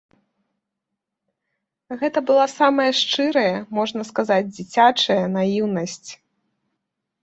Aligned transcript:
Гэта 2.01 2.19
была 2.31 2.47
самая 2.57 2.89
шчырая, 3.03 3.55
можна 3.83 4.01
сказаць, 4.11 4.43
дзіцячая 4.55 5.23
наіўнасць. 5.39 6.11